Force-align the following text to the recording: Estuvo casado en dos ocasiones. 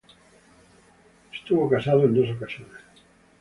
Estuvo 1.31 1.69
casado 1.69 2.05
en 2.05 2.15
dos 2.15 2.27
ocasiones. 2.35 2.81